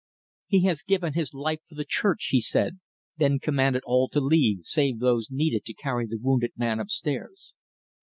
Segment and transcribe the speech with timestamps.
[0.47, 2.79] "He has given his life for the church," he said,
[3.17, 7.53] then commanded all to leave, save those needed to carry the wounded man up stairs.